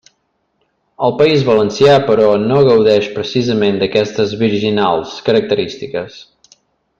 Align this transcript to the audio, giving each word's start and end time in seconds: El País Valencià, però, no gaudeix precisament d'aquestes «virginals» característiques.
El 1.07 1.11
País 1.19 1.43
Valencià, 1.49 1.97
però, 2.07 2.25
no 2.51 2.57
gaudeix 2.69 3.11
precisament 3.19 3.77
d'aquestes 3.83 4.35
«virginals» 4.43 5.13
característiques. 5.29 6.19